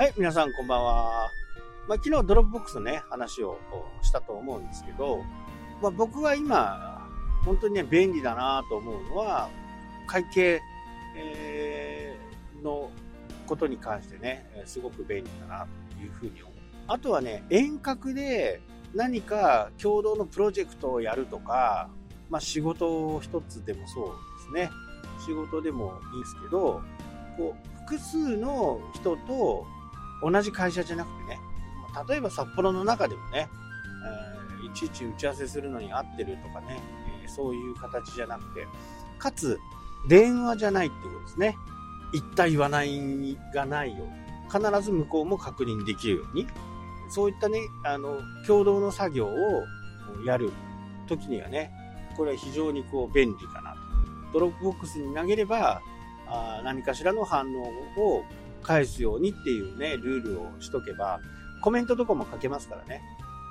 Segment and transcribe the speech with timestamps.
[0.00, 1.30] はい、皆さんこんばんは。
[1.86, 3.58] まあ、昨日 Dropbox のね、話を
[4.00, 5.22] したと思うんですけど、
[5.82, 7.06] まあ、僕は今、
[7.44, 9.50] 本当にね、便利だなと思うのは、
[10.06, 10.62] 会計、
[11.14, 12.90] えー、の
[13.46, 16.54] ことに関してね、すごく便利だなというふうに思う。
[16.86, 18.62] あとはね、遠隔で
[18.94, 21.90] 何か共同のプロジェクトをやるとか、
[22.30, 24.06] まあ、仕事一つでもそう
[24.54, 24.70] ですね。
[25.26, 26.80] 仕事でもいいですけど、
[27.36, 29.66] こう、複数の人と
[30.22, 31.40] 同じ会社じゃなくてね、
[32.08, 33.48] 例えば札幌の中でもね、
[34.62, 36.80] えー、いちいち打ち合わせするのに合ってるとかね、
[37.22, 38.66] えー、そういう形じゃなくて、
[39.18, 39.58] かつ、
[40.08, 41.56] 電話じゃないってことですね。
[42.12, 44.12] 言った言わないがないように、
[44.50, 46.46] 必ず向こうも確認できるように、
[47.08, 49.64] そういったね、あの、共同の作業を
[50.24, 50.52] やる
[51.08, 51.72] 時にはね、
[52.16, 53.78] これは非常にこう便利かなと。
[54.32, 55.82] Dropbox に投げれば、
[56.26, 57.62] あ何かしらの反応
[58.00, 58.24] を
[58.62, 61.20] 返すようにっていうね、ルールをしとけば、
[61.60, 63.02] コメントとかも書けますからね。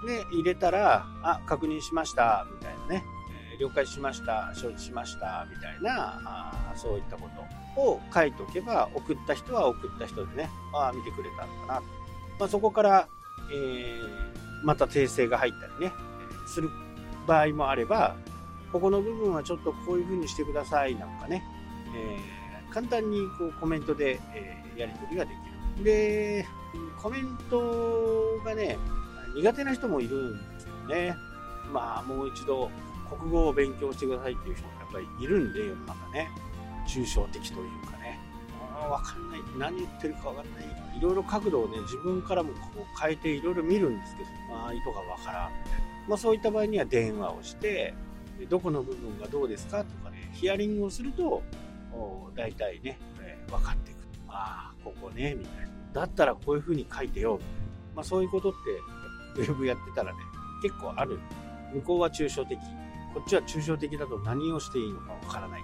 [0.05, 3.03] で、入れたら、あ、確認しました、みたいなね。
[3.53, 7.29] えー、了解しました、承知しました、みたいな、あそういったこ
[7.75, 11.81] とを書いておけば、送った人は送った人でね、ああ、見てくれたのかな。
[12.39, 13.07] まあ、そこから、
[13.51, 15.93] えー、また訂正が入ったりね、
[16.47, 16.69] する
[17.27, 18.15] 場合もあれば、
[18.71, 21.43] ここの部分はちょっとこういう風にしてくださいなんかね、
[21.95, 22.38] えー、
[22.73, 25.83] 簡単にこうコメントで、えー、やり取りができる。
[25.83, 26.45] で、
[27.01, 28.77] コメントがね、
[29.35, 31.15] 苦手な人もいるんですよね。
[31.71, 32.69] まあ、もう一度
[33.17, 36.29] 国語を勉強してくださいっていう人もやっぱりいるんで、世の中ね。
[36.87, 38.19] 抽象的というかね。
[38.89, 39.39] わかんない。
[39.57, 40.97] 何言ってるかわかんない。
[40.97, 45.51] いろいろ角度をね、自分からもこう変えていろいろ見るんですけど、まあ、意図がわからん。
[46.09, 47.93] まあ、そういった場合には電話をして、
[48.49, 51.43] どこの部分がどうですかとかね、ヒアリングをすると、
[52.35, 53.97] 大体ね、えー、分かっていく。
[54.27, 55.69] ああ、ここね、みたいな。
[55.93, 57.53] だったらこういう風に書いてよみたいな。
[57.95, 58.53] まあ、そういうことっ
[59.35, 60.19] て、ウェブやってたらね、
[60.61, 61.19] 結構ある。
[61.73, 62.57] 向こうは抽象的。
[63.13, 65.61] こっちは抽象的だと何をしていいのかわからない。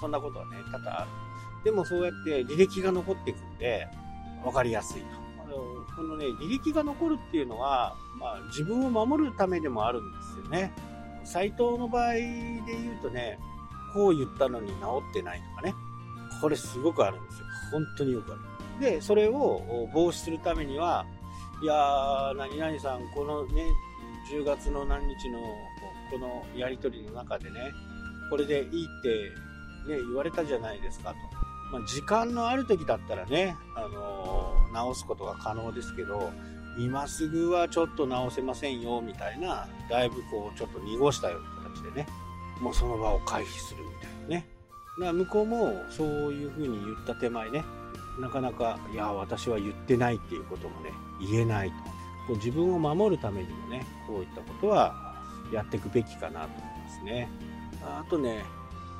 [0.00, 1.10] そんなことはね、多々ある。
[1.64, 3.86] でもそうやって履歴が残っていくんで、
[4.42, 5.20] 分かりやすいと。
[5.96, 10.72] このね、履歴が残るっていうのは、まあ、自分を守るためでもあるんですよね。
[11.24, 12.22] サイトの場合で
[12.66, 13.38] 言うとね、
[13.92, 14.74] こう言ったのに治
[15.10, 15.74] ってないとかね。
[16.40, 17.46] これすごくあるんですよ。
[17.72, 18.40] 本当によくある。
[18.80, 21.04] で、それを防止するためには、
[21.62, 23.66] いやー、何々さん、このね、
[24.32, 25.38] 10月の何日の
[26.10, 27.72] このやり取りの中でね、
[28.30, 31.16] これでいいってね、言われたじゃないですかと。
[31.72, 36.32] まあ、時間のある時だったらね、あのー、直すことが可能ですけど、
[36.78, 42.06] 今すぐはちょっと直せませんよ、みたいな、だいぶこう、ちょっと濁したような形でね、
[42.60, 44.46] もうその場を回避するみたいなね。
[44.98, 47.64] だから向こうもそういう風に言った手前ね、
[48.20, 51.74] なかなか、いや、私は言ってないっていうこともね、言えないと。
[52.26, 55.14] こう自分を守るためにもね、こういったことは
[55.52, 57.28] やっていくべきかなと思いますね。
[57.82, 58.44] あとね、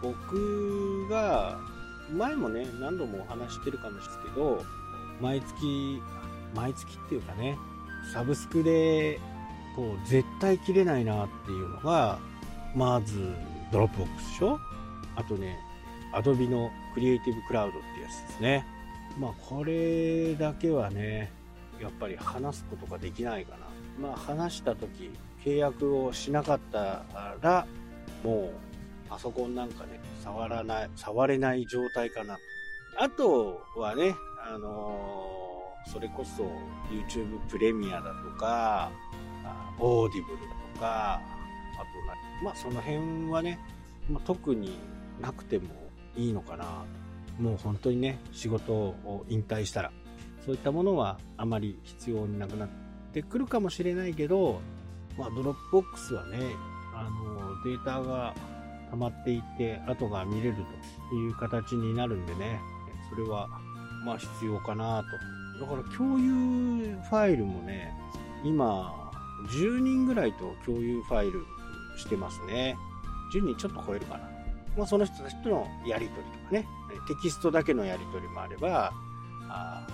[0.02, 1.58] 僕が、
[2.12, 4.64] 前もね、何度もお話してるかもしれないけど、
[5.20, 6.02] 毎月、
[6.54, 7.56] 毎月っていうかね、
[8.12, 9.20] サブスクで、
[9.76, 12.18] こう、絶対切れないなっていうのが、
[12.74, 13.34] まず、
[13.72, 14.58] Dropbox でしょ？
[15.16, 15.58] あとね、
[16.12, 18.66] Adobe の Creative Cloud ってやつですね。
[19.18, 21.30] まあ、これだけはね、
[21.80, 23.66] やっぱり離すことができないかな。
[24.00, 25.10] まあ、離した時、
[25.44, 27.04] 契約をしなかった
[27.40, 27.66] ら、
[28.22, 28.52] もう、
[29.08, 32.38] パソコンなんかね、触らない、触れない状態かな。
[32.98, 34.14] あとはね、
[34.46, 36.44] あのー、それこそ
[36.90, 38.90] YouTube プレミアだとか、
[39.78, 41.20] Audible だとか、
[41.80, 43.58] あと、まあその辺はね、
[44.10, 44.78] まあ、特に
[45.20, 45.68] なくても
[46.16, 46.84] いいのかな
[47.38, 49.92] もう本当にね、仕事を引退したら、
[50.44, 52.68] そういったものはあまり必要になくなっ
[53.12, 54.60] てくるかもしれないけど、
[55.18, 56.38] まあ、 Dropbox はね、
[56.94, 58.34] あの、データが
[58.90, 60.56] 溜まっていて後が見れる
[61.08, 62.60] という形になるんでね、
[63.08, 63.48] それは、
[64.04, 65.02] まあ必要かな
[65.58, 65.64] と。
[65.64, 67.92] だから共有ファイルもね、
[68.44, 69.10] 今、
[69.48, 71.44] 10人ぐらいと共有ファイル
[72.00, 72.76] してますね。
[73.32, 74.28] 10人ちょっと超えるかな。
[74.76, 76.66] まあ、その人たちとのやり取りとかね、
[77.08, 78.92] テキストだけのやり取りもあれば、
[79.48, 79.86] あ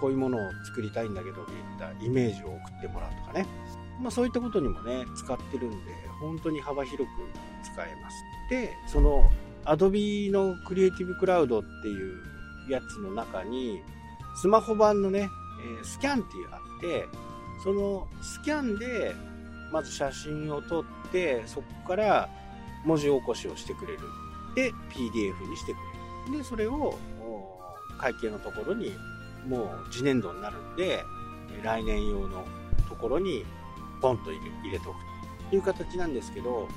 [0.00, 3.46] こういうものを作りたいんだけどといったイメージを送ってもらうとかね。
[4.00, 5.76] まあ、そういったことにもね、使ってるんで、
[6.20, 7.08] 本当に幅広く
[7.62, 8.16] 使えます。
[8.50, 9.30] で、その
[9.64, 12.22] Adobe のクリエイティブクラウドっていう
[12.68, 13.80] やつの中に、
[14.36, 15.28] スマホ版のね、
[15.82, 17.08] スキャンっていうのがあって、
[17.62, 19.14] そのスキャンで、
[19.74, 22.28] まず写真を撮って、そこから
[22.84, 23.98] 文字起こしをしてくれる。
[24.54, 25.76] で、PDF にしてく
[26.30, 26.38] れる。
[26.38, 26.96] で、それを
[27.98, 28.92] 会計のところに
[29.48, 31.02] もう次年度になるんで、
[31.64, 32.44] 来年用の
[32.88, 33.44] ところに
[34.00, 34.38] ポンと入
[34.70, 34.96] れておく
[35.50, 36.68] という形なんですけど、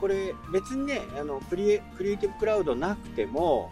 [0.00, 3.70] これ別にね、あのクリエクリエイティブクラウドなくても、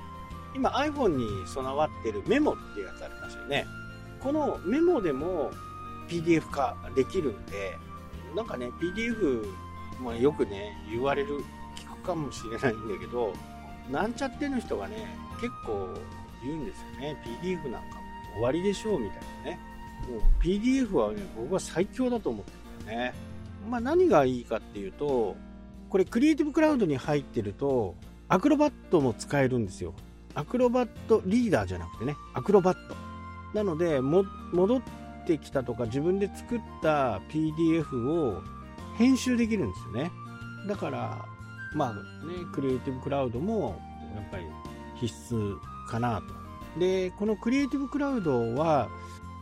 [0.54, 3.66] 今 iPhone に備わってるメモっていうやつありますよね。
[4.20, 5.50] このメモでも
[6.08, 7.76] PDF 化できるんで、
[8.34, 9.46] なんかね、PDF
[10.00, 11.44] もよくね、言われる、
[11.76, 13.32] 聞くかもしれないんだけど、
[13.90, 15.06] なんちゃっての人がね、
[15.40, 15.94] 結構
[16.42, 17.16] 言うんですよね。
[17.42, 18.02] PDF なんかも
[18.34, 19.60] 終わりでしょうみたいなね。
[20.08, 23.14] もう PDF はね、僕は最強だと思ってるんだよね。
[23.68, 25.36] まあ何がいいかっていうと、
[25.88, 27.94] これクリエイティブクラウドに入ってると、
[28.28, 29.94] アクロバットも使えるんですよ。
[30.34, 32.94] アクロバットリーダーじゃなくてね、アクロバット。
[33.54, 34.22] なので、戻
[34.76, 34.82] っ
[35.28, 38.42] てきたとか自分で作った PDF を
[38.96, 40.10] 編集できるんですよね。
[40.66, 41.26] だから、
[41.74, 42.00] まあね、
[42.52, 43.80] クリエイティブクラウドも
[44.16, 44.44] やっぱり
[44.96, 46.22] 必須かな
[46.74, 46.80] と。
[46.80, 48.88] で、このクリエイティブクラウドは、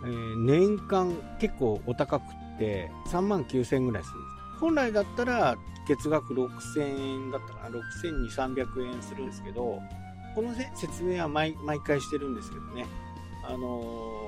[0.05, 4.61] えー、年間結構お高くって3万9000円ぐらいするんです。
[4.61, 5.57] 本来だったら
[5.87, 9.81] 月額6000円だったかな、6200、300円するんですけど、
[10.35, 11.55] この、ね、説明は毎
[11.87, 12.87] 回してるんですけどね、
[13.45, 14.26] あのー、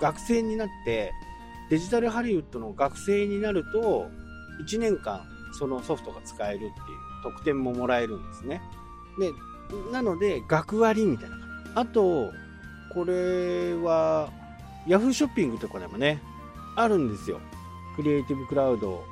[0.00, 1.12] 学生になって
[1.70, 4.08] デジタルハリウッドの学生になると
[4.64, 6.72] 1年間そのソフトが使えるっていう
[7.22, 8.62] 特典ももらえるんですね。
[9.18, 9.32] で、
[9.92, 12.32] なので学割みたいな感じあと、
[12.92, 14.30] これは
[14.86, 16.20] Yahoo ショッピングとかでもね、
[16.76, 17.40] あるんですよ。
[17.96, 19.04] クリエイティブクラウド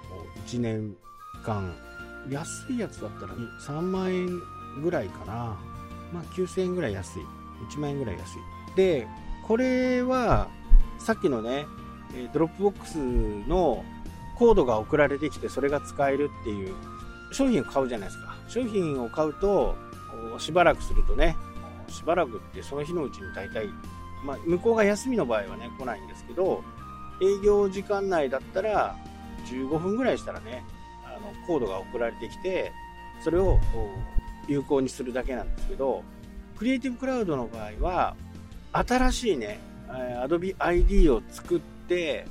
[0.46, 0.96] 1年
[1.44, 1.74] 間。
[2.30, 4.28] 安いやつだったら3万円
[4.82, 5.56] ぐらいかな。
[6.12, 7.22] まあ9000円ぐらい安い。
[7.70, 8.38] 1万円ぐらい安い。
[8.74, 9.06] で、
[9.46, 10.48] これは
[10.98, 11.66] さっきのね、
[12.32, 12.96] Dropbox
[13.48, 13.84] の
[14.36, 16.74] コードが送られてきてそれが使えるっていう
[17.32, 18.36] 商品を買うじゃないですか。
[18.48, 19.74] 商品を買うと
[20.38, 21.36] しばらくするとね、
[21.88, 23.68] しばらくってその日のうちに大体、
[24.24, 26.62] まあ、向こうが休みの場合はね、来ないんですけど、
[27.20, 28.96] 営業時間内だったら
[29.46, 30.64] 15分ぐらいしたらね、
[31.04, 32.72] あのコードが送られてきて、
[33.22, 33.58] それを
[34.48, 36.02] 有効にするだけなんですけど、
[36.56, 38.16] クリエイティブクラウドの場合は、
[38.72, 42.26] 新しいね、Adobe ID を作って、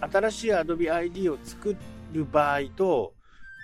[0.00, 1.76] 新しい Adobe ID を作
[2.12, 3.12] る場合と、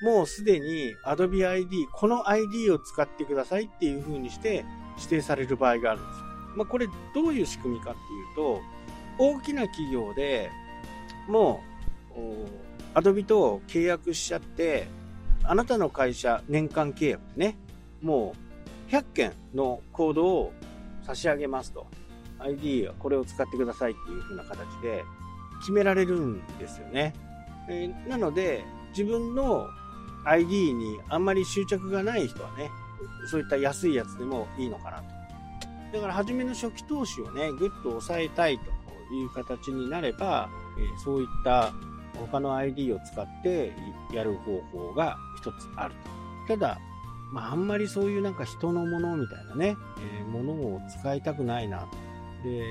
[0.02, 4.64] もうすでに Adobe ID、この ID を使ってくださいっていう風にして
[4.96, 6.26] 指定される場合があるんですよ。
[6.56, 8.60] まあ、これどういう仕組みかっていうと、
[9.18, 10.50] 大きな企業で
[11.28, 11.62] も
[12.14, 14.88] う Adobe と契約しちゃって、
[15.44, 17.56] あなたの会社年間契約でね、
[18.02, 18.34] も
[18.88, 20.52] う100件のコードを
[21.02, 21.86] 差し上げますと。
[22.38, 25.04] ID はこれを使ってくださいっていう風な形で
[25.60, 27.14] 決められるんですよね。
[27.68, 29.66] えー、なので、自分の
[30.24, 32.70] ID にあんまり執着がない人はね、
[33.30, 35.16] そういった安いやつでもいいのかなと。
[35.92, 38.64] だから初めの初期投資をね、ぐっと抑えたいと
[39.14, 40.48] いう形になれば、
[40.78, 41.72] えそういった
[42.18, 43.72] 他の ID を使って
[44.12, 45.94] やる方法が一つある
[46.48, 46.56] と。
[46.56, 46.78] ただ、
[47.32, 51.86] まあ、あんまりそういうなんか人のものみたいなね、えー、ものを使いたくないな。
[52.44, 52.64] で、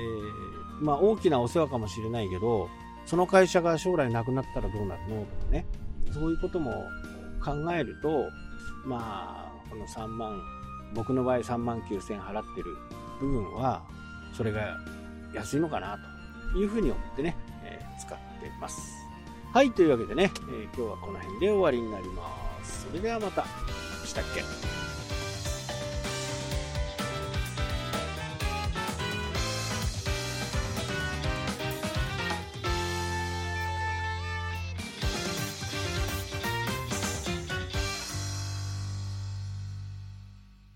[0.81, 2.69] まあ大きなお世話かもしれないけど、
[3.05, 5.21] その会社が将来なくなったらどうなるの？
[5.21, 5.65] とかね、
[6.11, 6.71] そういうことも
[7.43, 8.29] 考えると、
[8.85, 10.41] まあ、この3万、
[10.93, 12.75] 僕の場合3万9000円払ってる
[13.19, 13.83] 部分は、
[14.35, 14.77] それが
[15.33, 15.97] 安いのかな
[16.53, 18.81] というふうに思ってね、えー、使ってます。
[19.53, 22.23] はい、というわけでね、えー、今日はこの辺で終わりになりま
[22.63, 22.87] す。
[22.87, 23.45] それではまた。
[24.05, 24.41] したっけ？